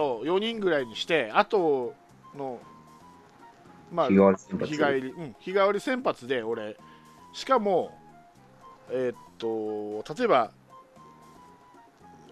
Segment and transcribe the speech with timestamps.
[0.00, 1.94] 4人ぐらいにしてあと
[2.36, 2.60] の
[3.92, 4.72] まあ日替わり先発。
[4.72, 6.76] 日帰り、うん、日替わり先発で俺。
[7.32, 7.90] しかも
[8.90, 10.52] えーっと例えば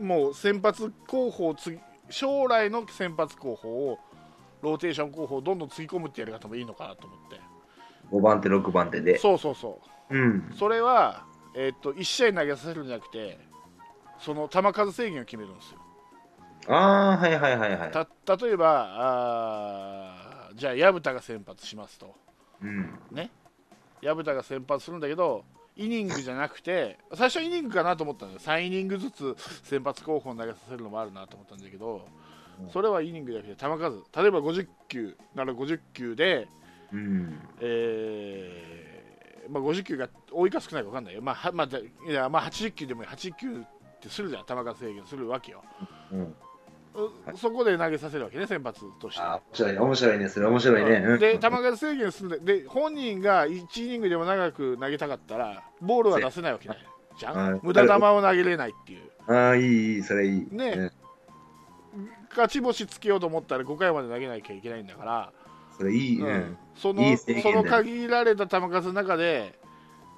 [0.00, 1.79] もう先発候補を次
[2.11, 3.99] 将来の先発候補を
[4.62, 7.40] ローテーション候補をどんどんつぎ込むってやり方もいいのかなと思って。
[8.10, 9.19] 5番手、6番手で。
[9.19, 10.17] そうそうそう。
[10.17, 10.51] うん。
[10.58, 11.24] それは、
[11.54, 13.38] えーっと1試合投げさせるんじゃなくて
[14.19, 15.78] その球数制限を決めるんですよ
[16.69, 17.91] ああ、はいはいはいはい。
[17.91, 18.06] た
[18.37, 22.14] 例えばあーじゃあ薮田が先発しますと
[22.62, 22.98] うん。
[24.02, 25.45] 薮田が先発するんだけど
[25.77, 32.06] イニングじゃなくて最初はイニングかなと思ったんだよ3イニングずつ先発候補に投げさせるのもあるなと思ったんだけど
[32.60, 36.46] うんそれはイニングじゃなくて球数例えば50球なら50球で、
[36.92, 37.40] うん。
[37.60, 45.62] えーまあ、50球が多いか少ないか分かんないよ、まあはまあ、だいやまあ80球でもいい80球ってするじゃん球数制限するわけよ
[46.12, 46.34] うん。
[46.94, 49.20] うそこで投げさせるわけね先発として。
[49.20, 50.46] ああ、面白い、面白いね、それ。
[50.46, 50.90] 面白いね。
[50.90, 51.16] う。
[51.16, 51.18] ん。
[51.18, 56.78] で球数制限するんでで本人が1イニングでも長く投げたかったらボールは出せないわけない
[57.18, 59.32] じゃはいん無駄球を投げれないっていう。
[59.32, 60.48] ああ、いい、いい、それいい。
[60.51, 60.90] ね。
[61.96, 62.10] うん。
[62.30, 65.33] 勝ち星つけようと思ったら5回まで投げなきゃいけないんだから、
[65.77, 66.20] それいい。
[66.20, 66.33] ううん。
[66.33, 66.58] ん。
[66.77, 69.58] そのいいその限られた球数の中で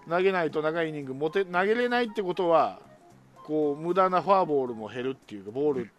[0.09, 2.81] 投げないと長いイニング持て投げれないってことは
[3.45, 5.91] こう無駄なフォアボールも減るっていうかボール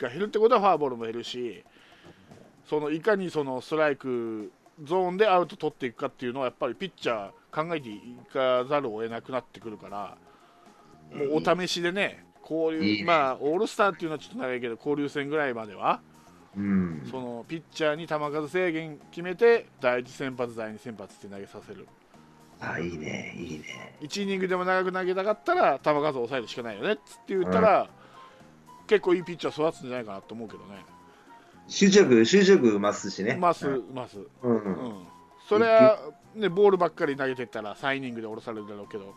[0.00, 1.64] が減るってことはフォアボールも減るし
[2.68, 8.00] そのいかにそのストライクゾーンでアウト取っていくかっていうのはやっぱりピッチャー考えてい
[8.32, 10.16] かざるを得なくなってくるから
[11.12, 16.00] もうお試しでねこういういいねまあオールスターっていうのはちょっと長いけど交流戦ぐらいまでは
[16.56, 17.06] うん。
[17.10, 21.86] そのピッチャーに球数制限決めて第1先発第2先発って投げさせる
[22.60, 23.96] ああ、いいね、いいね。
[24.02, 27.88] 1イニングでも長く投げたかったら球数を抑えるしかないよねっつって言ったら、
[28.90, 30.84] 結構いいピッチャー育つんじゃないかなと思うけどね
[31.68, 33.36] 集中力、集中力増すしね。
[33.36, 34.56] ますうんます、うん。
[34.56, 35.06] うん、
[35.48, 36.00] それは、
[36.34, 39.14] ね、ボールばっかり投げてったら3イニングで下ろされるだろうけど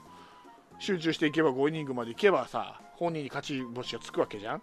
[0.77, 4.61] 集中していけば5イニングまでいけばさ本人に勝ち星がつくわけじゃん、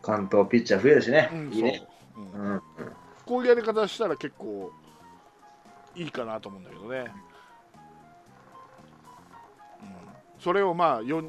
[0.00, 1.28] 関東ピッチャー増えるしね。
[1.30, 1.86] うんいいね。
[2.14, 2.62] そう、うんうん。
[3.26, 4.72] こういうやり方したら結構
[5.94, 7.12] いいかなと思うんだけどね、
[9.82, 9.88] うん、
[10.40, 11.28] それをまあ4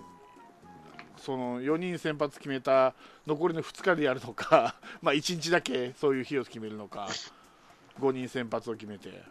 [1.25, 2.93] その4人先発決めた
[3.25, 7.07] 残りの2日でやるのか まあ1日だけそういう日を決めるのか
[7.99, 9.23] 5人先発を決めて、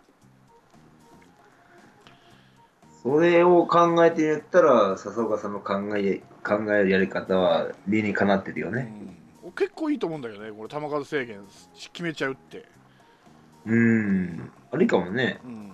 [3.03, 8.91] それを考えて言ったら、笹岡さんの考え、考えるやり方は理にかなってるよね。
[9.45, 11.41] うん、結構いいと思うんだけどねこれ球数制限
[11.75, 12.67] 決めちゃうって、
[13.67, 14.51] うん。
[14.73, 15.39] ありかもね。
[15.45, 15.73] うん、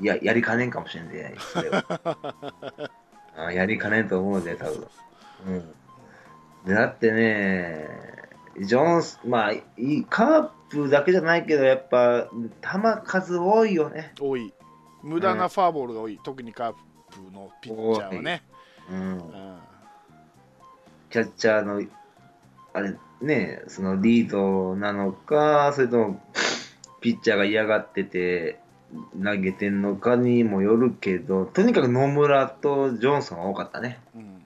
[0.00, 1.34] いや、やりかねんかもしれんね。
[1.38, 2.90] それは
[3.36, 4.86] あやりかねんと思うで、多分。
[5.46, 5.74] うん。
[6.66, 7.88] でだってね、
[8.58, 9.52] ジョンス、まあ、
[10.08, 12.28] カープだけじゃないけど、やっぱ、
[12.62, 14.12] 球数多いよね。
[14.20, 14.52] 多い
[15.02, 18.42] 無駄なファーボールが多い、特にカープのピッチャーはね、
[18.90, 19.14] うんう。
[19.16, 19.58] ん
[21.10, 21.82] キャッチャーの、
[22.72, 26.20] あれ、ね、そのリードなのか、それとも、
[27.00, 28.59] ピッチャーが嫌がってて、
[29.22, 34.00] 投げてんのかにもよるけど、とにかく野村とジョンソンが多かったね。
[34.14, 34.36] うんうん。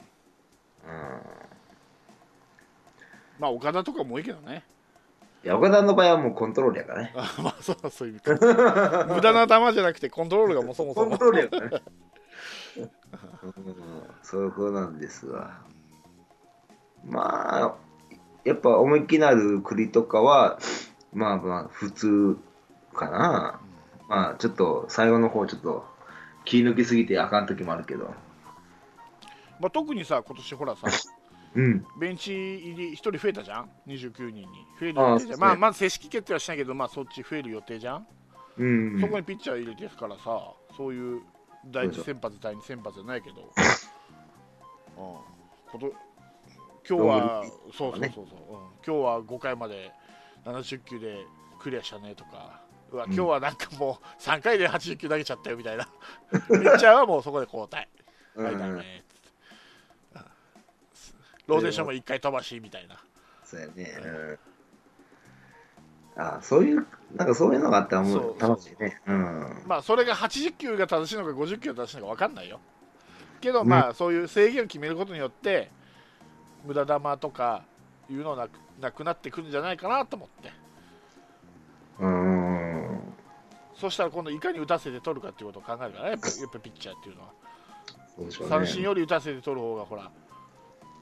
[3.38, 4.64] まあ岡田とかも多いけどね。
[5.44, 7.12] いや岡田の場合はもうコントロールやからね。
[7.16, 9.06] あ まあそうそういう意味か。
[9.14, 11.24] 無駄な球じゃなくてコントロールがもうそもそもコント。
[11.26, 11.82] ロールやからね。
[12.76, 12.90] うん、
[14.22, 15.60] そうこなんですわ。
[17.04, 17.74] まあ、
[18.44, 20.58] やっぱ思いっきりなる栗とかは、
[21.12, 22.38] まあまあ普通
[22.94, 23.60] かな。
[24.08, 25.84] まあちょっと最後の方ちょっと
[26.44, 28.14] 気抜きすぎてあかん時もあるけど。
[29.60, 30.86] まあ特にさ今年ほらさ
[31.54, 31.86] うん。
[31.98, 34.46] ベンチ入り1人増えたじゃん？29人に。
[34.78, 35.26] 増えるああ予定じゃん。
[35.26, 35.46] そうですね。
[35.46, 38.06] まあまず正式決定はしないけどまあそっち増える予定じゃん、
[38.58, 39.00] うん。
[39.00, 41.22] そこにピッチャー入れてるからさそういう
[41.66, 43.42] 第一先発第二先発じゃないけど、
[44.96, 45.04] うん、
[45.70, 45.92] こと
[46.86, 48.26] 今日はそうそうそうそう、うん、今
[48.84, 49.92] 日は5回まで
[50.44, 51.24] 70球で
[51.58, 52.60] クリアしたねとか
[52.94, 55.84] うわ今日はなんかもう3回で80球投げちゃったよみたいな。
[56.30, 57.88] ピッチャーはもうそこで交代
[58.36, 58.46] うん。
[58.46, 59.28] はいだねつって。
[60.14, 60.24] うん
[61.46, 62.96] ローテーションも1回飛ばしみたいな。
[63.44, 63.94] そうやね。
[66.16, 66.22] うん。
[66.22, 69.00] あそういう、なんかそういうのがあったらもう楽しいね。
[69.06, 69.62] うん。
[69.66, 72.60] まあそれが80球が正しいのか50球が正しいのか分かんないよ。
[73.40, 75.70] けどまあそういう制限を決めることによって
[76.64, 77.64] 無駄球とか
[78.08, 80.52] いうのなくなくなってくるんじゃないかなと思って
[82.00, 83.14] うん。
[83.76, 87.34] そしたら今度いかに打たせて取るかっていうことを考えるからねやっぱ やっぱピッチャーっていうのはね。
[88.48, 90.10] 三振より打たせて取る方がほら、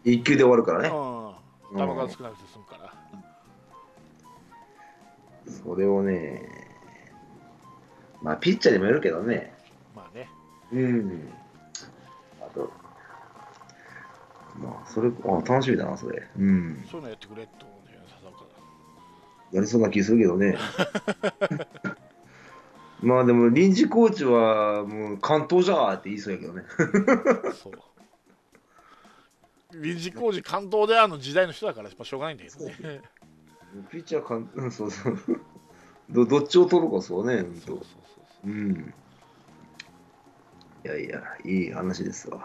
[0.05, 0.89] 一球で終わるからね。
[0.89, 2.95] うん、球数少なくて済むから、
[5.47, 6.49] それをね、
[8.23, 9.53] まあ、ピッチャーにもよるけどね。
[9.95, 10.29] まあね
[10.73, 11.29] うん。
[12.41, 12.71] あと、
[14.57, 16.23] まあ、それ、あ、楽しみだな、それ。
[16.39, 16.85] うん。
[16.91, 18.45] そういうのやってくれって思うんだよね笹岡
[19.53, 20.57] やりそうな気するけどね。
[23.03, 26.63] まあでも臨時コーチはもう関東じゃーって言いそうやけどね。
[27.63, 27.73] そう
[29.73, 33.01] 臨時工事関東であの時代の人だからやっぱしょうがないんだけどね
[33.91, 35.19] ピッチャーかん、うんそうそう。
[36.11, 37.79] どどっちを取るかそうね、ほんとそ
[38.45, 38.95] うん。
[40.85, 42.41] いやいや、いい話ですわ。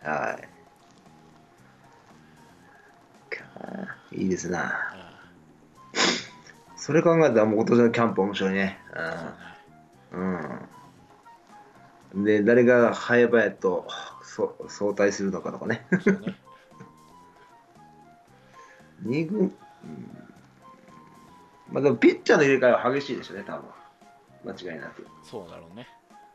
[0.00, 0.48] はい。
[3.34, 3.44] か
[4.10, 4.97] いいですな。
[6.88, 8.78] あそれ考えたらもう今年のキャンプ面白いね。
[10.12, 10.28] うね
[12.14, 12.24] うん。
[12.24, 13.86] で、誰が早々と
[14.22, 15.86] そ相対するのかとかね。
[15.90, 16.36] ね
[19.04, 19.54] 二軍、うん、
[21.70, 23.70] まあでもピッチャーの入れ替えは激しいでしょうね、多分。
[24.44, 25.06] 間違いなく。
[25.22, 25.86] そうだろうね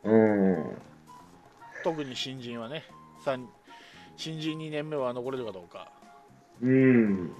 [0.04, 0.76] うん。
[1.82, 2.84] 特に新人はね
[3.24, 3.48] 三
[4.16, 5.90] 新人2年目は残れるかどうか
[6.62, 7.34] うん。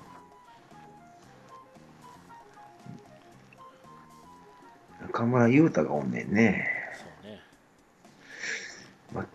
[5.14, 6.69] 中村優太がおんねんね。
[6.99, 7.40] そうね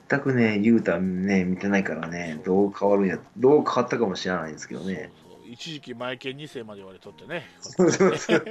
[0.09, 5.09] 全くね、優太ね、見てないからね、どう変わるんや、どう変わったかも知らないんですけどね。
[5.23, 8.45] そうそう一時期マイケン2世まで言われとってねそうそうそう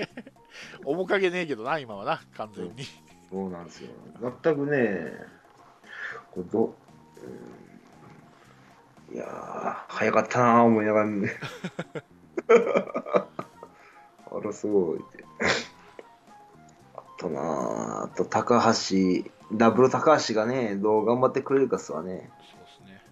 [0.84, 2.84] 面影ねえけどな今はな完全に
[3.30, 3.90] そうなんですよ。
[4.42, 5.12] 全くね、
[6.30, 6.74] こうど、
[9.10, 11.30] うん、いやー、早かったなー思いながらね。
[14.32, 15.24] あら、すごいって。
[17.18, 22.30] あとなー、あと高橋、ダブル高橋がね、どう頑張ってくれるかっすわね。
[22.50, 23.02] そうですね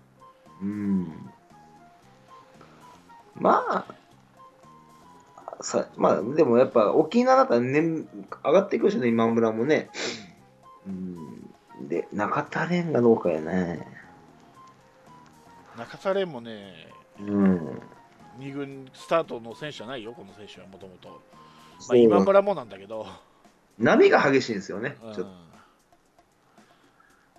[0.63, 1.31] うん。
[3.35, 3.95] まあ、
[5.61, 8.05] さまあ、でもやっぱ沖縄だったら、ね、
[8.45, 9.91] 上がっていくでしょね、今村もね。
[10.87, 11.89] うん。
[11.89, 13.87] で、中田蓮がどうかやね。
[15.77, 16.89] 中田蓮もね
[17.21, 17.81] うん。
[18.39, 21.23] 2軍スタートの選手じゃないよこの選手はもともと
[21.89, 23.07] まあ今村もなんだけど、
[23.79, 24.97] 波が激しいんですよね。
[25.01, 25.23] ちょっと。
[25.23, 25.47] うん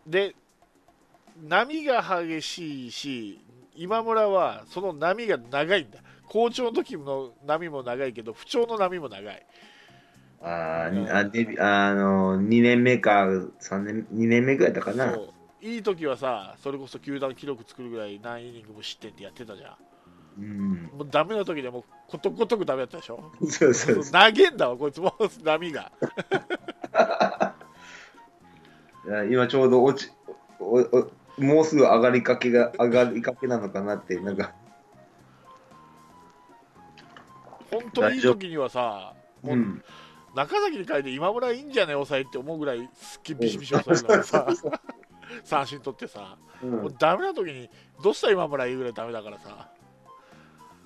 [0.07, 0.35] で
[1.47, 3.41] 波が激しいし
[3.75, 5.99] 今村はその波が長いんだ。
[6.25, 9.45] 好調の時の波も長いけど不調の波も長い。
[10.41, 15.13] あーあデビューあの、2年目か、3年、2年目ぐらいだったかな。
[15.13, 15.33] そう。
[15.61, 19.77] いい時はさそれこそ球団記録作るぐらい何イニングも失点ってやってたじゃ
[20.37, 20.43] うん。
[20.45, 23.31] んもうダメな時でもうことごとくダメだったでしょ？
[23.49, 25.13] そうそうそ投げんだわこいつも
[25.43, 25.91] 波が
[29.05, 29.09] う。
[29.09, 30.11] いや今ちょうど落ち、
[30.59, 31.11] おお
[31.41, 34.53] もうすぐ上がりかけが、上がりかけなのかなって、なんか、
[37.71, 39.55] 本当にいい時にはさもう。
[39.55, 39.83] うん
[40.35, 44.47] 中崎に変えて今村いいんじゃね抑えって思うぐらいすっげえビシビシ抑えるのにさ
[45.43, 47.67] 三振取ってさうんもうダメな時に
[48.03, 49.67] どうした今村いいぐらいダメだからさ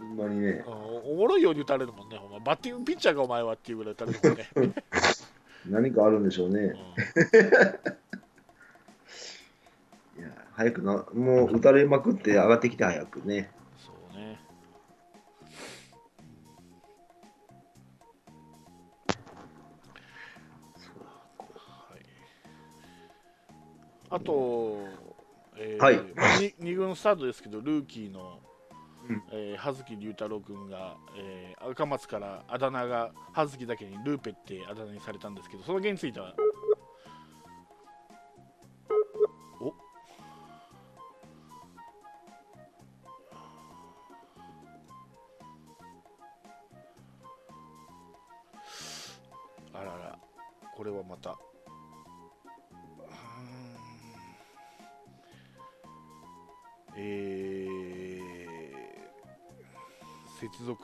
[0.01, 0.63] ほんまにね。
[0.65, 0.69] う。
[0.69, 0.73] ん
[1.13, 4.49] おもろいように打たれるもんねお前バッティングピッチャーがお前はっていうぐらい打たれるもんね、
[5.69, 6.59] 何かあるんでしょうね。
[6.59, 6.73] うん。
[10.19, 13.51] いや、早くな、もう打たれまくって上がってきて早くね。
[13.77, 14.39] そうね。
[21.55, 22.05] はい。
[24.09, 24.79] あと、
[25.57, 25.95] えーはい。
[26.41, 28.39] に二軍スタートですけど、ルーキーの、
[29.09, 29.23] うん。
[29.31, 36.33] え葉月龍太郎君が、えー赤松からあだ名が葉月だけにルーペってあだ名にされたんですけど、その件については、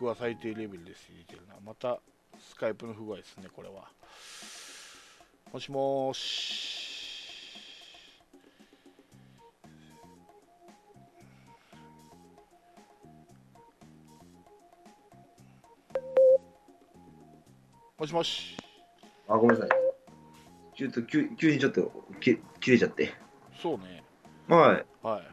[0.08, 1.56] は最低レベルです入れてるな。
[1.66, 2.00] また
[2.40, 3.90] スカイプの不具合ですね、これは。
[5.54, 6.78] もしもーし。
[17.98, 18.58] もしもし。
[19.28, 19.70] あ、ごめんなさい。
[20.78, 23.14] ちょっと急急にちょっとき切れちゃって。
[23.62, 24.04] そうね。
[24.48, 24.86] はい。
[25.02, 25.28] はい。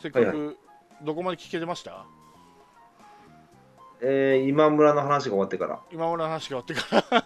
[0.00, 0.56] せっかく、はい
[1.02, 2.04] どこまで聞けてました？
[4.02, 5.80] えー、今村の話が終わってから。
[5.92, 7.18] 今村の話が終わってか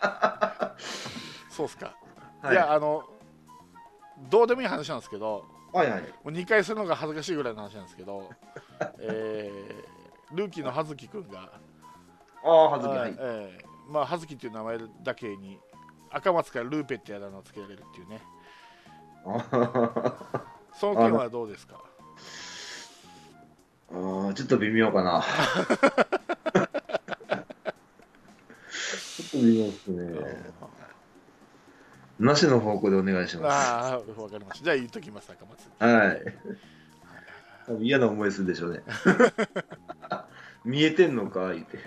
[0.00, 0.74] ら。
[1.50, 1.94] そうっすか。、
[2.42, 3.04] はいや、あの、
[4.30, 6.00] どうでもいい話なんですけど、はいはい。
[6.00, 8.28] もう2回するのが恥ずかしいぐらいの話なんですけど、
[9.00, 11.50] えールーキーの葉月君が、
[12.42, 13.16] ああ、はずき、ははいい。
[13.18, 15.60] えーまあ、葉月っていう名前だけに
[16.10, 18.22] 赤松からルーペってあだ名をつけられるっていうね
[20.72, 21.82] その件はどうですか？
[23.92, 25.22] ちょっと微妙かな。
[25.22, 30.52] ちょっと微妙ですね。
[32.18, 33.54] なしの方向でお願いします。
[33.54, 36.22] ああわかりましたじゃあ言っときます赤松はい。
[37.66, 38.82] 多分嫌な思いするでしょうね。
[40.64, 41.78] 見えてんのか言って。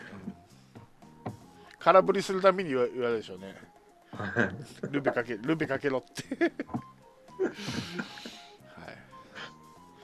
[1.79, 3.55] 空振りするために言われるでしょうね
[4.89, 6.51] ルペかけルペかけろって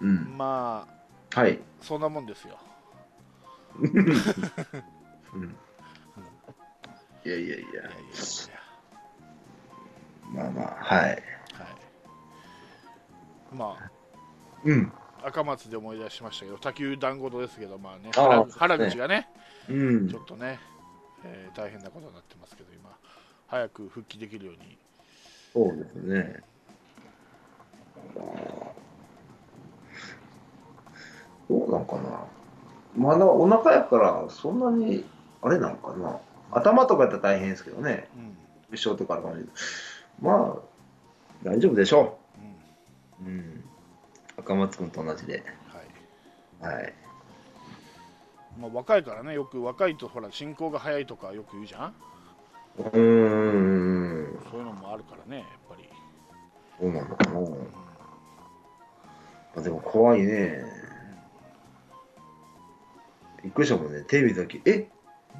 [0.00, 0.36] うん。
[0.36, 0.86] ま
[1.34, 1.58] あはい。
[1.80, 2.58] そんなもんですよ
[3.80, 5.56] うん。
[7.24, 7.92] いやいやいやいやいやいや。
[10.32, 11.10] まあまあ、はい。
[11.10, 11.20] はい
[13.52, 13.76] ま
[14.64, 14.92] うん。
[15.22, 19.28] あ赤松で思い出しましたけど、卓球団子とですけど、まあね、ああ原口がね、
[19.68, 20.20] うんちょ。
[20.20, 20.60] っとね、
[21.24, 22.90] えー大変なことになってますけど、今、
[23.48, 24.78] 早く復帰できるように、
[25.56, 26.36] そうですね。
[31.48, 32.26] どうなんかな。
[32.94, 35.06] まだお腹やから、そんなに、
[35.40, 36.18] あれなんかな。
[36.50, 38.06] 頭とかやったら大変ですけどね。
[38.16, 38.36] うん
[38.72, 39.52] 一生とかあるかもしれない
[40.20, 42.18] まあ、大丈夫でしょ
[43.22, 43.30] うんう。
[43.30, 43.64] うん。
[44.38, 45.44] 赤松君と同じで。
[46.60, 46.92] はいはい。
[48.60, 51.94] まあ、若いからね、よく若いとほら進行が早いとかよく言うじゃん、
[52.78, 54.25] うーん。
[54.50, 55.88] そういうのもあるからね、やっぱり。
[56.78, 57.40] そうなのかな。
[59.56, 60.64] あでも怖いね。
[63.42, 64.02] びっくりしたもんね。
[64.02, 64.88] テレビだけ、え？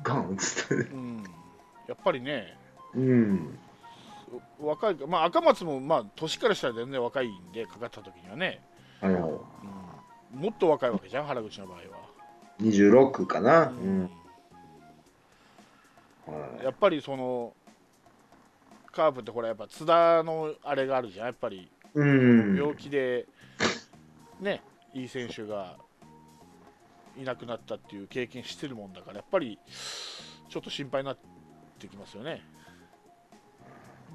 [0.03, 0.33] ガン？
[0.33, 0.75] っつって。
[0.75, 1.25] うん、
[1.87, 2.57] やっぱりね、
[2.95, 3.59] うん。
[4.61, 8.61] 若いか、まあ、赤松も、まあ、年からしたら全然若いんで、かかった時にはね、
[9.01, 9.23] はいはい。
[9.23, 9.27] う
[10.37, 11.83] ん、もっと若いわけじゃん、原口の場合は。
[12.61, 13.69] 26かな。
[13.69, 14.11] ううんん。
[16.27, 17.53] はやっぱりその
[18.97, 21.71] カープってほらやっぱ津田のあれがあるじゃんやっぱり。
[21.95, 23.27] 病気で
[24.41, 24.63] ね
[24.93, 25.77] いい選手が
[27.17, 29.59] いなくなったっていう経験してるもんだからやっぱり
[30.51, 31.19] ちょっと心配になっ
[31.79, 32.43] てきますよね。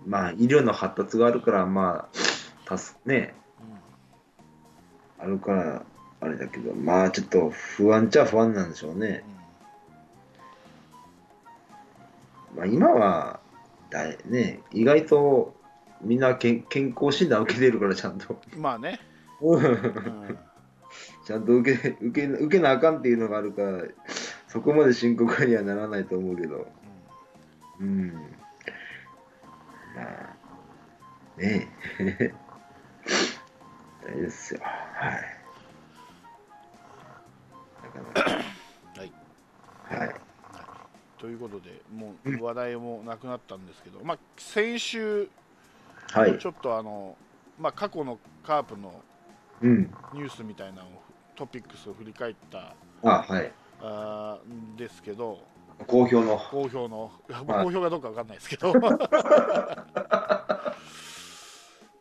[0.06, 2.18] まあ、医療の発達があるから、まあ、
[2.66, 3.36] たす、ね、
[5.20, 5.86] あるから、
[6.22, 9.24] あれだけど、まあ、ちょっと不安っちゃ不安なんでしょうね。
[12.56, 13.40] まあ、今は、
[13.92, 15.54] だいね、意外と、
[16.02, 18.42] みんな健健康診断受けてるから、ちゃんと。
[18.56, 19.00] うんまあね、
[19.42, 20.40] うんうん
[21.26, 23.84] ちゃんと受け、受け、受けなあかんっていうのがあるから、
[24.48, 26.68] そこまで深刻にはならないと思うけど。
[27.80, 28.12] うん。
[29.96, 30.36] まあ、
[31.38, 31.70] ね
[32.00, 32.34] え。
[34.04, 34.60] 大丈夫ですよ。
[34.64, 35.42] はい。
[37.84, 38.32] なかなか。
[38.98, 39.14] はい。
[40.00, 40.21] はい。
[41.22, 45.30] ということでもう話題もなくなったんですけど、まあ、先週
[46.12, 46.38] はい。
[46.40, 47.16] ちょっとあの、
[47.60, 48.92] まあ、過去のカープの
[49.62, 49.94] うん。
[50.16, 50.92] ニュースみたいなのを
[51.36, 53.52] トピックスを振り返ったあ、はい。
[53.82, 54.40] あ
[54.76, 55.40] ですけど
[55.86, 56.38] 好評の。
[56.38, 58.74] 好評の、 好評かどうかわかんないですけど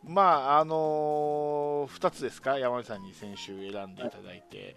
[0.02, 0.22] ま
[0.56, 2.58] ああのー、2つですか？
[2.58, 4.76] 山根さんに先週選んでいただいて、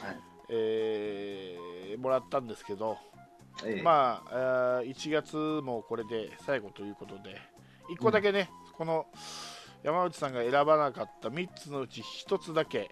[0.00, 0.16] はい
[0.48, 2.96] えーもらったんですけど、
[3.64, 3.82] ええ。
[3.82, 7.36] まあ、あー1月もこれで最後ということで
[7.90, 9.06] 1個だけね、この
[9.82, 12.90] 山内さんが選ばなかった3つのうち1つだけ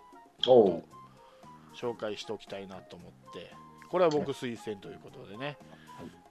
[1.75, 3.53] 紹介しておきたいなと思って
[3.89, 5.57] これは僕推薦ということでね、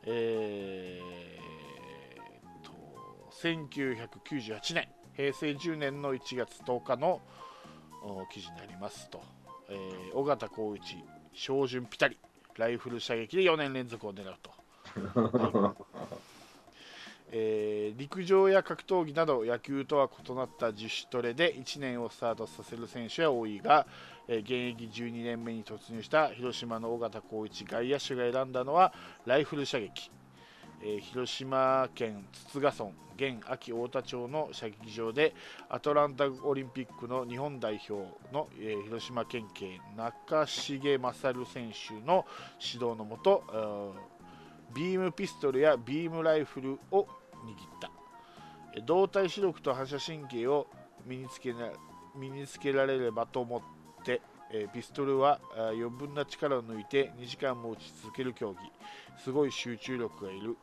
[0.05, 7.21] えーっと1998年平成10年の1月10日の
[8.03, 9.21] お記事になりますと、
[9.69, 10.97] えー尾形浩一
[11.33, 12.17] 照準ピタリ
[12.59, 14.51] ライフル射撃で4年連続を狙うと、
[17.31, 23.87] えー陸上や格闘技など野球とは異なった自主トレで1年をスタートさせる選手は多いが、
[24.27, 28.93] えー現役12年目に突入した広島の尾形浩一外野手が選んだのは
[29.25, 30.11] ライフル射撃、
[30.81, 35.35] えー広島県筒賀村現安芸太田町の射撃場で
[35.69, 42.25] アトランタオリンピックの日本代表の、えー広島県警中重勝選手の
[42.61, 43.43] 指導のもと
[44.73, 47.07] ビームピストルやビームライフルを握っ
[47.81, 48.81] た。
[48.85, 50.67] 動体視力と反射神経を
[51.05, 51.71] 身につけな
[52.15, 54.21] 身につけられればと思って、
[54.51, 58.59] えーピストルは余分な力を抜いて2時間も撃ち続ける競技。
[59.21, 60.55] すごい集中力がいる、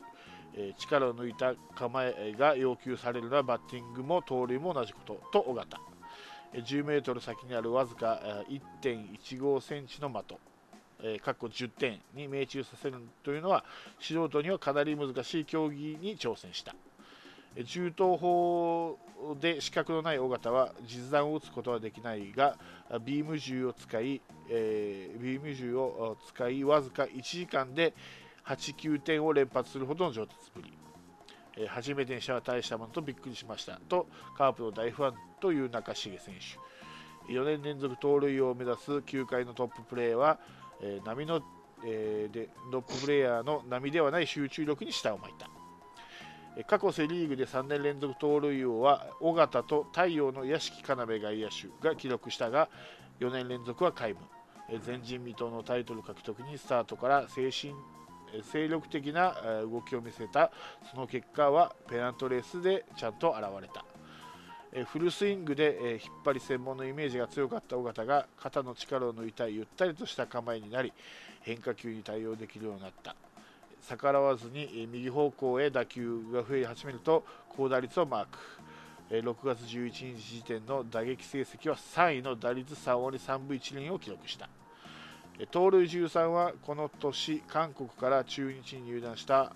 [0.78, 5.78] 力を抜いた構えが要求されるのはバッティングも盗塁も同じことと尾形。
[6.54, 8.20] 10メートル先にあるわずか
[8.82, 10.38] 1.15センチの的。
[11.02, 13.64] えー、過去10点に命中させるというのは
[14.00, 16.74] 素人にはかなり難しい競技に挑戦した。
[17.54, 18.98] えー銃刀法
[19.40, 22.58] で資格のない尾形は実弾を撃つことはできないが
[23.04, 24.20] ビーム銃を使い、
[24.50, 27.94] えービーム銃を使いわずか1時間で
[28.46, 30.72] 8、9点を連発するほどの上達ぶり、
[31.56, 37.32] えー初めてにしては大したものとびっくりしましたとカープの大ファンという中重選手。
[37.32, 40.38] 4年連続盗塁を目指す球界のトッププレーは、
[40.80, 41.42] えー波の、
[41.84, 45.48] えーでトッププレーヤーの波ではない集中力に舌を巻いた。
[46.64, 52.70] 過去セ・リーグで3年連続盗塁王は尾形と太陽の屋敷要外野手が記録したが
[53.20, 54.20] 4年連続は皆無。
[54.84, 57.74] 前人未到のタイトル獲得にスタートから精神
[58.42, 60.50] 精力的な動きを見せた。
[60.90, 63.84] その結果はペナントレースでちゃんと現れた。
[64.86, 70.92] フルスイングで引っ張り専門のイメージが強かった尾形が肩の力を抜いたゆったりとした構えになり
[71.40, 73.16] 変化球に対応できるようになった。
[73.88, 78.38] 逆らわずに右方向へ打球が増え始めると高打率をマーク。
[79.08, 84.48] 6月11日時点の打撃成績は3位の打率3割3分1厘を記録した。
[85.44, 89.52] 盗塁13はこの年韓国から中日に入団した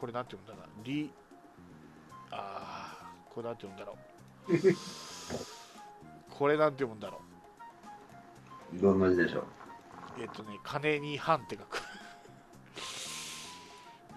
[0.00, 0.70] これなんて読うんだな。
[0.84, 1.10] リ
[2.30, 3.96] あーこれなんて読うんだろ
[4.48, 4.52] う。
[6.30, 7.20] これなんて読むんだろ
[8.80, 9.42] どんな字でしょう？
[10.20, 11.82] うえっ、とね金に半って書く。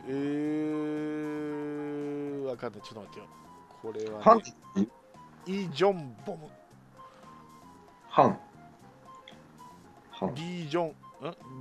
[0.07, 2.81] えー、わかんない。
[2.81, 3.25] ちょっと待ってよ。
[3.81, 4.35] これは、
[4.75, 4.87] ね、
[5.47, 6.47] イ・ジョンボム。
[8.09, 8.39] ハン。
[10.35, 10.93] リー・ジョンん？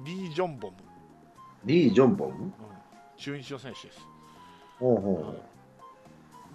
[0.05, 0.77] リー・ジョンボム、
[1.65, 2.53] リー・ジョンボンうん、
[3.17, 4.01] 中日の選手です。
[4.79, 5.35] ほうほ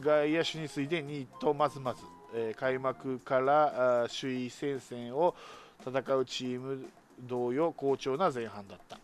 [0.01, 2.03] 外野手に次いで2位とまずまず、
[2.35, 5.35] えー開幕からあー首位戦線を
[5.85, 6.85] 戦うチーム
[7.19, 8.97] 同様好調な前半だった、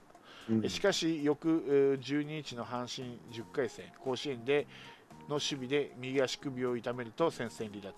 [0.49, 0.54] う。
[0.54, 0.65] うん。
[0.65, 4.67] えしかし翌えー12日の阪神10回戦甲子園で
[5.32, 7.94] の守備で右足首を痛めると戦線離脱。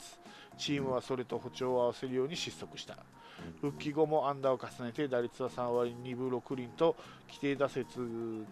[0.57, 2.97] チームはそれと歩調を合わせるように失速した。
[3.59, 6.95] 復帰後も安打を重ねて打率は3割2分6厘と
[7.27, 7.99] 規定打節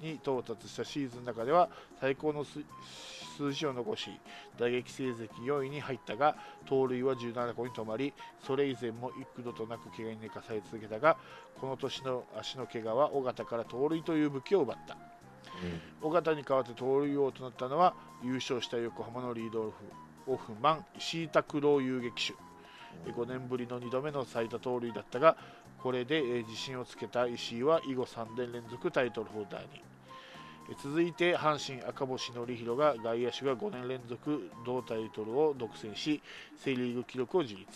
[0.01, 1.69] に到達したシーズンの中では
[2.01, 2.59] 最高の数
[3.37, 4.09] 数字を残し
[4.59, 8.13] 打撃成績4位に入ったが盗塁は17個に止まり
[8.45, 11.17] それ以前も幾度となく怪我に寝かされ続けたが
[11.59, 15.10] この年の足の怪我は尾形から盗塁という武器を奪った。
[16.01, 17.93] 尾形に代わって盗塁王となったのは
[18.23, 19.73] 優勝した横浜のリードオフ
[20.33, 22.33] オフマン石井拓郎遊撃手。
[23.11, 25.37] 5年ぶりの2度目の最多盗塁だったが
[25.81, 29.67] これでえー自信をつけた石井は以後3年連続タイトルホルダーに。
[30.69, 36.21] えー続いて阪神赤星憲広が外野手が5年連続同タイトルを独占し
[36.57, 37.69] セ・リーグ記録を樹立。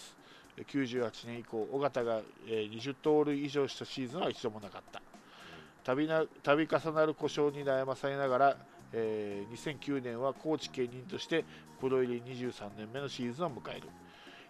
[0.58, 5.02] えー98年以降尾形がえー20盗塁以上したシーズンは一度もなかった
[5.86, 8.58] 度な度重なる故障に悩まされながら、
[8.92, 11.46] えー2009年はコーチ兼任として
[11.80, 13.84] プロ入り23年目のシーズンを迎える。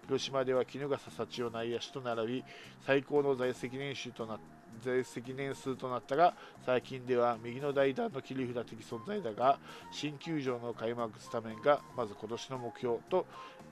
[0.08, 2.43] 広島では衣笠幸男内野手と並び
[2.86, 4.39] 最高の在籍年収とな
[4.84, 9.58] 在籍年数となったが最近では右の代打の切り札的存在だが
[9.91, 13.26] 新球場の開幕スタメンがまず今年の目標と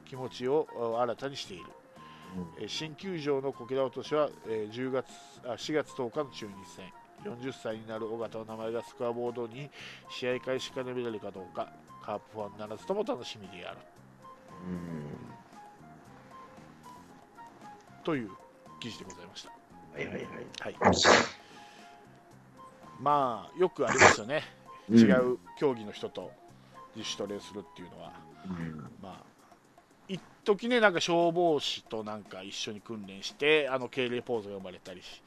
[0.06, 1.65] 気持ちをあ新たにしている。
[2.60, 5.06] えー新球場のこけら落としは、えー10月
[5.45, 9.69] あ4月10日の中日戦40歳になる尾形の名前がスコアボードに
[10.09, 11.71] 試合開始から見られるかどうか
[12.03, 13.77] カープファンならずとも楽しみである。
[18.03, 18.29] という
[18.81, 19.49] 記事でございました。
[19.93, 20.25] はいはいはい。
[20.59, 20.75] はい、
[22.99, 24.43] まあよくありますよね、
[24.89, 24.97] うん。
[24.97, 26.31] 違う競技の人と
[26.95, 28.12] 自主トレするっていうのは、
[28.45, 28.91] うん。
[29.01, 29.25] まあ
[30.07, 35.21] 一時ねなんか消防士となんか一緒に訓練してあの敬礼ポーズが生まれたりし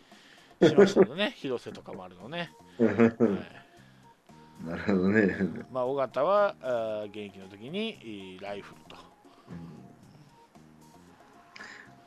[0.63, 2.87] しましたけどね 広瀬とかもあるのね、は
[4.65, 5.37] いなるほどね。
[5.71, 8.97] まあ尾形はあー現役の時にえーライフルと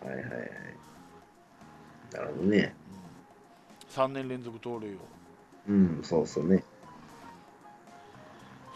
[0.08, 0.52] はいはいはい。
[2.14, 2.74] なるほどね。
[3.90, 4.98] 3年連続盗塁を
[5.68, 6.64] うん、そうそうね。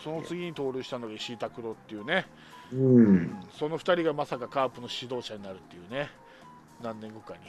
[0.04, 2.26] その次に盗塁したのが石井拓郎っていうね、
[2.72, 3.40] うん。
[3.58, 6.10] その2人がまさかカープの指導者になるっていうね
[6.82, 7.40] 何年後かに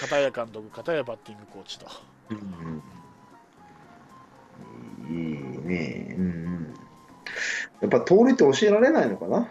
[0.00, 1.86] 片谷監督片谷バッティングコーチと
[2.30, 2.82] うん、
[5.08, 6.14] いいね。
[6.18, 6.74] うんうん。
[7.80, 9.48] やっぱ盗塁って教えられないのかな、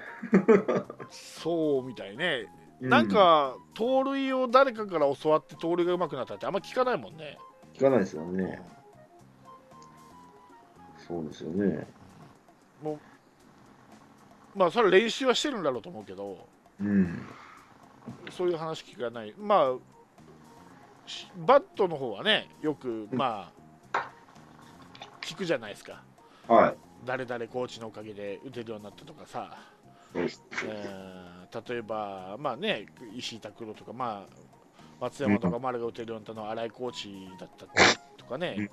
[1.10, 2.46] そうみたいね、
[2.82, 7.38] うなん、か盗塁を誰かから教わって盗塁が上手くなったってあんま聞かないもんね、
[7.74, 8.62] 聞かないですよね。
[11.08, 11.88] そうですよね。
[14.56, 16.48] まあそれは練習はしてるんだろうと思うけど
[16.82, 17.22] うん。
[18.32, 19.80] そういう話聞かないまあし
[21.46, 23.52] バットの方はねよくま
[23.94, 24.10] あ
[25.22, 26.02] 聞くじゃないですか。
[26.48, 26.76] はい。
[27.06, 29.58] 誰々コーチのおかげで打てるようになったとかさ。
[30.16, 31.38] えー
[31.70, 34.34] 例えばまあね石井拓郎とかまあ
[35.00, 37.66] 松山とか丸が打てるようになったのは新井コーチだった
[38.18, 38.70] とかね、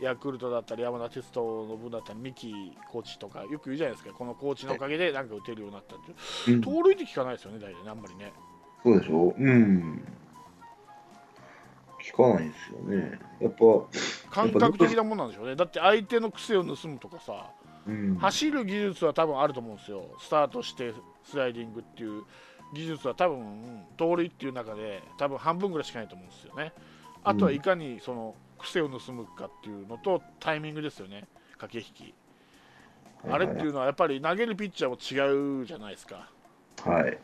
[0.00, 2.52] ヤクルトだったり山田哲人の分だったり三木
[2.92, 4.14] コーチとかよく言うじゃないですか。
[4.14, 5.98] このコーチのおかげでなんか打てるようになったっ
[6.44, 6.52] て。
[6.52, 6.60] うん。
[6.60, 8.32] 盗塁って聞かないですよね大体ねあんまりね。
[8.84, 9.34] そうでしょ？
[9.36, 10.04] うん。
[12.12, 13.18] 聞かないですよね。
[13.40, 13.64] やっぱ、
[14.30, 15.56] 感覚的なもんなんでしょうね。
[15.56, 17.50] だって相手の癖を盗むとかさ
[17.86, 18.16] うん。
[18.16, 20.04] 走る技術は多分あると思うんですよ。
[20.20, 20.92] スタートして
[21.24, 22.24] スライディングっていう。
[22.74, 26.72] 技術は多分盗塁っていう中で多分半分ぐらいしかないと思うんですよね。
[27.22, 31.26] あとはいかにその癖を盗むかっていうのとタイミングですよね。
[31.56, 32.14] 駆け引き。
[33.30, 36.28] あれっていうのはやっぱり投げるピッチャーも違うじゃないですか。
[36.82, 37.18] はい。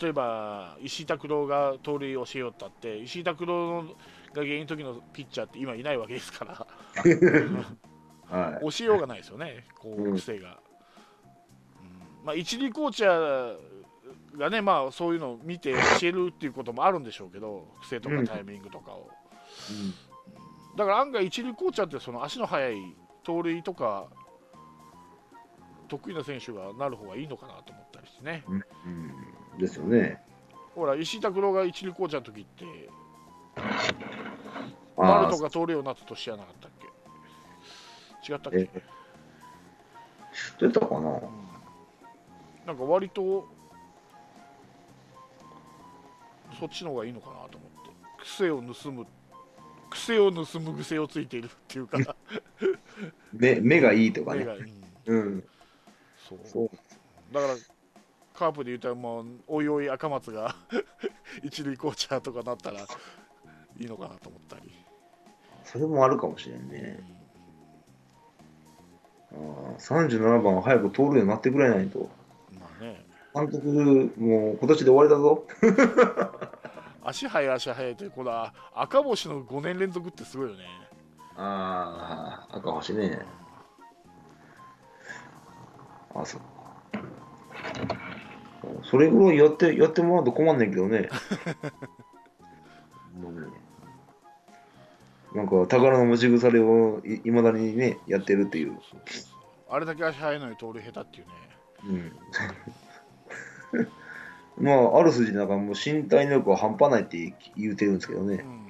[0.00, 3.84] 例えば石井拓郎が盗塁を教えよったって石井拓郎
[4.34, 6.66] が現役の時のピッチャーって今いないわけですから
[8.30, 8.70] はい。
[8.70, 10.60] 教えようがないですよね、こううん癖が。
[11.80, 19.10] うんまあ、一塁コーチャーがね、まあ、そういうのを見て教えるっていうこともあるんでしょうけど、癖とかうんタイミングとかを。
[20.76, 24.08] だから案外、一塁コーチャーってその足の速い盗塁とか、
[25.88, 28.44] 得意な選手がなる方がいいのかなと思ったりしてね。
[28.46, 28.54] うん。
[28.54, 29.58] うん。
[29.58, 30.22] ですよね。
[30.74, 32.64] ほら、石井拓郎が一塁コーチャーの時って、
[35.00, 36.70] ああ丸とか盗塁をなった年じゃなかったっ
[38.24, 38.32] け？
[38.32, 38.58] 違ったっけ？
[38.74, 38.82] え
[40.60, 40.98] 出たかな？
[40.98, 41.20] うん。
[42.66, 43.48] なんか割と
[46.58, 47.90] そっちの方がいいのかなと思って。
[48.22, 49.06] 癖を盗む
[49.88, 51.98] 癖を盗む癖をついているっていうか。
[53.32, 54.40] 目目がいいとかね。
[54.40, 54.62] 目が、うん
[55.06, 55.44] うん。
[56.28, 56.38] そう。
[56.44, 56.70] そう。
[57.32, 57.54] だから
[58.34, 60.54] カープで言ったらもうおいおい赤松が
[61.42, 62.84] 一塁コーチャーとかなったらい
[63.78, 64.79] いのかなと思ったり、
[65.70, 66.98] それもあるかもしれんね。
[69.32, 69.36] あ
[69.76, 72.10] あ37番は早く通るようになってくれないと。
[72.58, 73.68] まあね監督、
[74.18, 75.46] もう今年で終わりだぞ。
[77.04, 80.64] 足速い足速いってこの赤星の5年連続ってすごいよね
[81.36, 83.20] ああ、赤星ね。
[86.16, 86.40] あ、そう。
[88.82, 91.08] それぐらいやって、やってもらうと困んないけどね。
[93.16, 93.69] も うね
[95.34, 98.78] なんか宝の持ち腐れをいいまだにね、やってるっていう。
[99.68, 101.32] あれだけ足速いのに盗塁下手っていうね
[104.58, 104.64] うん。
[104.64, 108.44] まあ、ある筋なんかもう身体能力は半端ないって言うてるんですけどね。
[108.44, 108.60] うん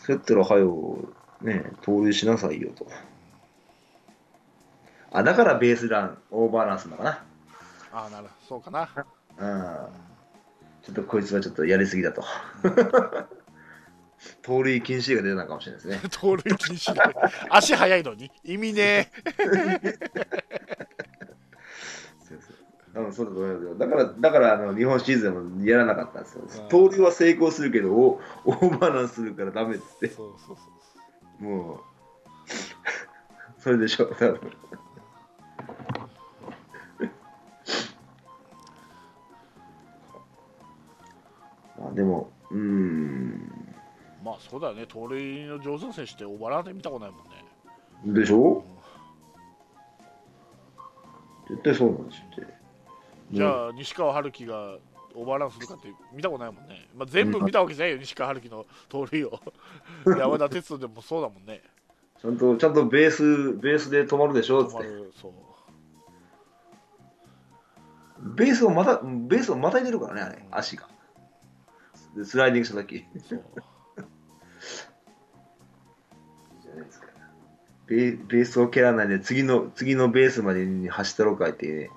[0.00, 0.98] そうやったら、はよ、
[1.42, 2.86] ね、盗塁しなさいよと。
[5.12, 7.10] あ、だからベースラン、オーバーランスなのかな。
[7.92, 8.88] ああなるそうかな
[9.38, 9.88] うん。
[10.82, 12.24] ちょっとこいつはちょっとやりすぎだと。
[14.42, 16.08] 盗塁禁止が出たのかもしれないですね。
[16.10, 17.00] 盗塁禁止で
[17.48, 19.10] 足速いのに意味ね
[22.94, 23.74] 多分そうだと思いますよ。
[23.76, 26.68] だから、だからあの日本シリーズでもやらなかったんですようん。
[26.68, 30.08] 盗塁は成功するけど、オオーバーランスするからダメって。
[30.08, 30.62] そうそうそ
[31.40, 31.80] うもう、
[33.60, 34.40] それでしょ、多分。
[41.78, 43.59] まあでも、うーん、
[44.22, 44.86] まあそうだよね。
[44.86, 48.20] 盗塁の上手な選手ってオーバーランで見たことないもんね。
[48.20, 48.64] でしょ？
[51.48, 52.54] 絶対そうなんですって。
[53.32, 54.76] じゃあ西川春樹が
[55.14, 59.40] オーバーランするかって見たことないもんね、まあ、全部見たわけじゃないよ、西川春樹の盗塁を。
[60.18, 61.62] 山田哲人でもそうだもんね。
[62.20, 64.60] ちゃんと、ちゃんとベース、ベースで止まるでしょ？
[64.66, 64.72] って。
[65.20, 65.32] そう。
[68.34, 70.86] ベースをまた、ベースをまたいでるからね、あれ、足が。
[72.14, 73.04] でスライディングした時。
[73.28, 73.44] そう
[77.90, 81.90] ベーベースを蹴らないで、次の、次のベースまでに走ったろかいって、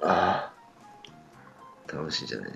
[0.00, 0.50] あ
[1.86, 2.52] あ、楽しいじゃない。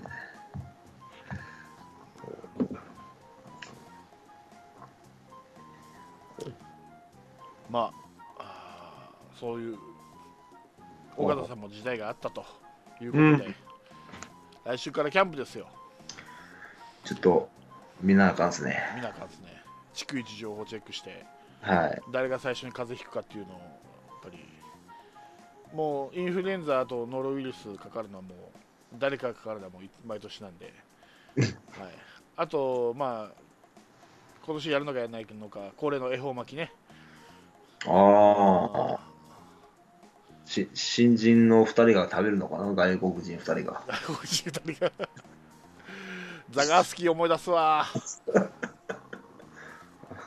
[7.69, 7.91] ま
[8.37, 9.77] ああーそういう
[11.17, 12.43] 尾形さんも時代があったと
[12.99, 13.55] いうことで、うん。
[14.65, 15.67] 来週からキャンプですよ。
[17.03, 17.49] ちょっと、
[18.01, 18.79] 見なあかんっすね。
[18.95, 19.64] 見なあかんですね
[19.95, 21.25] 逐一情報チェックして
[21.61, 22.01] はい。
[22.11, 23.69] 誰が最初に風邪ひくかっていうのをやっ
[24.23, 24.37] ぱり
[25.73, 28.37] もうインフルエンザとノロウイルスかかるのはもう
[28.99, 30.73] 誰かがかかるのはもう毎年なんで、
[31.35, 31.47] はい、
[32.37, 33.41] あとまあ
[34.45, 36.71] 今年やるのかやらないのか恒例の恵方巻きね
[37.87, 39.15] ああ。
[40.45, 42.73] し新人の2人が食べるのかな？
[42.73, 43.81] 外国人2人が。
[44.05, 44.91] 外国人2人が
[46.51, 47.85] ザガースキー思い出すわ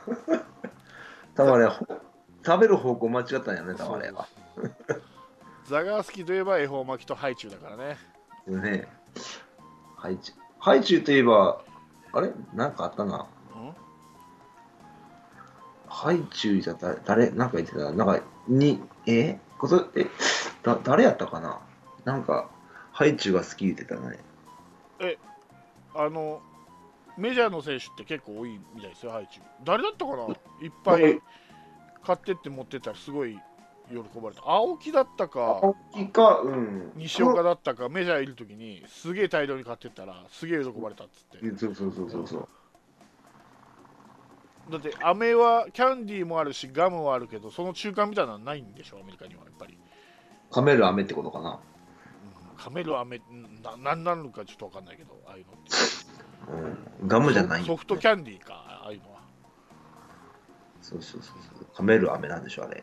[1.35, 1.87] たまれ、ほ
[2.44, 4.27] 食べる方向間違ったんやね、たまれは。
[5.64, 7.99] ザガースキーといえば恵方巻きとハイチュウだからね
[8.47, 8.88] ね
[9.97, 10.38] ハイチュウ。
[10.59, 11.61] ハイチュウといえば、
[12.12, 12.33] あれ？
[12.55, 13.27] なんかあったな。
[13.55, 13.75] うん？
[15.88, 17.92] ハイチュウじゃ誰、誰なんか言ってた。
[17.92, 19.38] なんか、に、え？
[19.59, 20.07] こと、え、
[20.62, 21.61] だ、誰やったかな？
[22.05, 22.49] なんか、
[22.92, 24.18] ハイチュウが好き言ってたね。
[25.94, 26.40] あの
[27.19, 30.25] メジャーの選手って結構多いみたいですよハイチ誰だったかな？
[30.65, 31.21] いっぱい
[32.05, 33.39] 買ってって持ってったらすごい
[33.91, 34.43] 喜ばれた。
[34.45, 36.93] 青木だったか青木か、うん。
[36.95, 41.49] 西岡だったかメジャーいる時にすげえ大量に買ってったらすげえ喜ばれたっつって。
[41.59, 42.49] そうそうそうそうそう。
[44.71, 48.99] だって飴はキャンディーもあるしガムはあるけどその中間みたいなのはないんでしょ？
[49.01, 49.79] アメリカにはやっぱり、
[50.51, 51.59] 噛める飴ってことかな。
[52.57, 53.19] うん、噛める飴
[53.65, 55.71] な何なのかちょっと分かんないけどああいうのって
[57.01, 57.09] うん。
[57.09, 59.21] ガムじゃないんソフトキャンディーかああいうのは、
[60.83, 61.67] そうそうそうそう。
[61.75, 62.83] 噛める飴なんでしょ、あれ。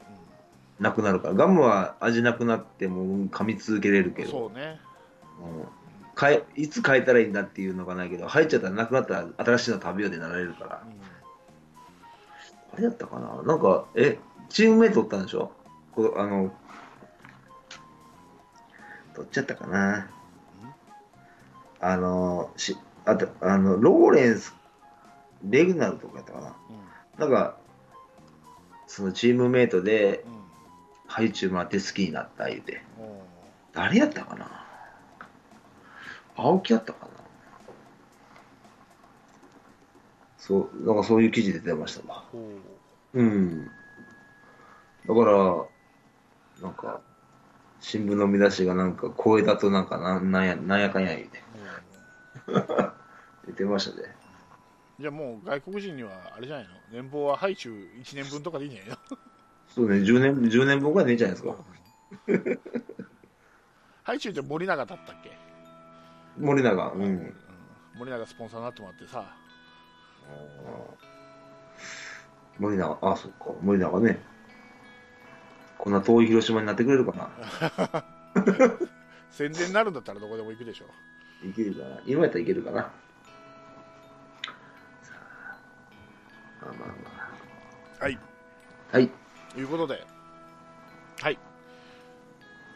[0.79, 1.33] うなくなるから。
[1.33, 4.79] ガムは味なくなっても噛み続けれるけん、ど、そうね
[5.39, 5.67] うん
[6.17, 10.81] 変えいつ変えたらいいんだっていうのがないけど、入っちゃったらなくなったら新しいの食べようでなられるから。
[10.85, 10.93] うん
[12.73, 15.53] あれだったかななんか、え、チームメイトおったんでしょ？
[15.93, 16.53] こあの、
[19.15, 20.09] どっちやったかな
[21.79, 24.53] あの、しあとあのローレンス、
[25.43, 26.55] レグナルとかやったかな。
[27.17, 27.57] なんか、
[28.87, 30.31] そのチームメイトで、うん。
[30.31, 30.45] うん
[31.07, 32.81] ハイチュウ回って好きになった言うて。
[32.99, 33.05] おー
[33.73, 34.65] 誰やったかな。
[36.35, 37.11] 青木やったかな。
[40.37, 42.23] そう、なんかそういう記事で出てましたわ。
[42.31, 42.39] ほ
[43.13, 43.23] う。
[43.23, 43.65] ん。
[43.65, 45.65] だから、
[46.61, 47.01] なんか、
[47.79, 51.43] 新聞の見出しがなんか、声だとなんかなん、なんや、なんやかんや言うて、
[52.47, 52.63] ううん
[53.45, 54.15] 言ってましたね。
[54.99, 56.73] じゃあもう外国人にはあれじゃないの？
[56.91, 58.97] 年俸はハイチュウ1年分とかでいいんじゃないの？
[59.67, 61.55] そうね、10年、10年分ぐらいでいいんじゃないですか。
[64.03, 65.31] ハイチュウって森永だったっけ、
[66.39, 67.35] 森永、ううんん。
[67.97, 69.25] 森永スポンサーになってもらってさ
[72.59, 74.19] 森永、あ、そっか、森永ね。
[75.77, 77.29] こんな遠い広島になってくれるかな。
[79.29, 80.85] 宣伝になるんだったらどこでも行くでしょ
[81.45, 81.99] いけるかな。
[82.05, 82.91] 今やったらいけるかな。
[86.65, 88.19] まあまあまはい。
[88.91, 88.97] あ。
[88.97, 89.09] はい。
[89.53, 90.05] ということで。
[91.21, 91.37] はい。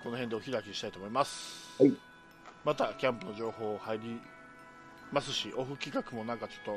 [0.04, 1.94] この辺でお開きしたいと思います、はい。
[2.64, 4.22] またキャンプの情報入り
[5.12, 6.76] ますしオフ企画もなんかちょっ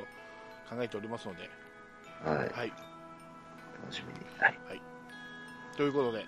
[0.69, 1.49] と考えておりますので。
[2.25, 2.37] はい。
[2.37, 2.73] はい。
[3.83, 4.21] 楽しみに。
[4.41, 4.83] はい。
[5.77, 6.27] ということで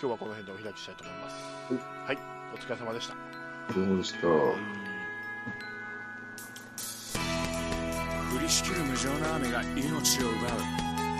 [0.00, 1.74] 今日はこの辺でお開きしたいと思います。
[2.06, 2.18] はい。
[2.54, 3.14] お疲れ様でした。
[3.74, 4.87] どうした
[8.38, 10.60] 降りしきる無情な雨が命を奪う。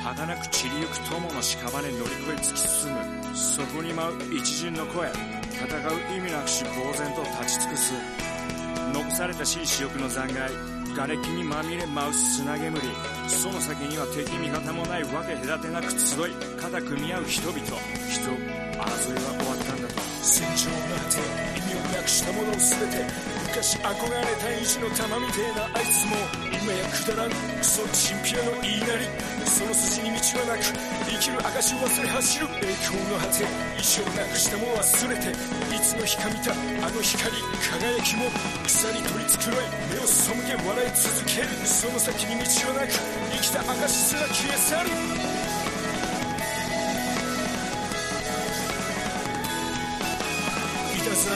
[0.04, 3.34] 儚く散りゆく友の屍乗り越え突き進む。
[3.34, 5.10] そこに舞う一陣の声。
[5.50, 7.92] 戦う意味なくし呆然と立ち尽くす。
[8.94, 10.54] 残されたしい死欲の残骸。
[10.94, 12.78] 瓦礫にまみれ舞う砂煙。
[13.26, 16.32] その先には敵味方もないわけ隔てなく集い。
[16.54, 17.58] 肩組み合う人々。
[17.58, 20.00] 人争いは終わったんだと。
[20.22, 21.18] 戦場の果て
[21.58, 23.02] 意味をなくしたものを全て。
[23.50, 26.47] 昔憧れた意地の玉みてえなあいつも。
[26.62, 27.58] 今やくだらん。
[27.62, 29.06] そのチンピラの言いなり
[29.46, 30.64] その筋に道はなく
[31.06, 33.44] 生きる証を忘れ走る栄光の果て
[33.78, 38.30] 意志をなくしたも忘れていつの日か見たあの光輝きも
[38.66, 39.54] 草に取り繕い
[39.94, 42.92] 目を背け笑い続けるその先に道はなく
[43.30, 45.37] 生きた証すら消え去る。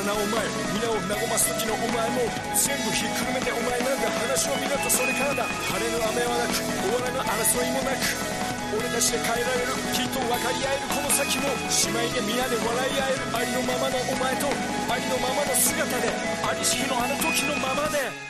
[0.00, 0.40] なお前
[0.72, 2.24] 皆を和ます時のお前も
[2.56, 5.44] 全部ひっくるめてお前なんか話を見なとそれからだ。
[5.44, 8.42] 晴れの雨はなく終わらぬ争いもなく。
[8.72, 14.48] 俺たちで変えられるきっと分かり合えるこの先も姉妹で皆で笑い合えるありのままのお前と
[14.88, 16.08] ありのままの姿で
[16.40, 18.21] ありし日のあの時のままで。